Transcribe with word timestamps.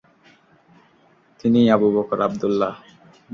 তিনিই 1.39 1.67
আবু 1.75 1.87
বকর 1.95 2.19
আবদুল্লাহ! 2.21 2.73